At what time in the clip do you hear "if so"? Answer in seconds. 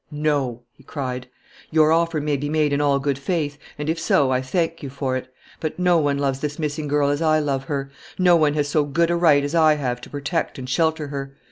3.87-4.31